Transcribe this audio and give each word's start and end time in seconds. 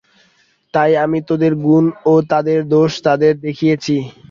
তাই 0.73 0.91
আমি 1.03 1.19
তোদের 1.29 1.53
গুণ 1.63 1.83
ও 2.05 2.23
তাদের 2.31 2.59
দোষ 2.73 2.91
তাদের 3.07 3.33
দেখিয়েছি। 3.45 3.95